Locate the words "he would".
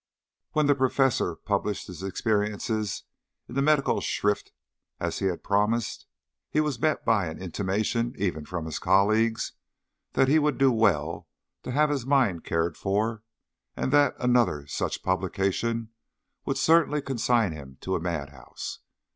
10.27-10.57